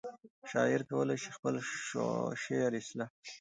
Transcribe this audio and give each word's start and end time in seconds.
شاعر 0.51 0.81
کولی 0.89 1.15
شي 1.23 1.29
خپل 1.37 1.55
شعر 2.45 2.71
اصلاح 2.81 3.09
کړي. 3.15 3.27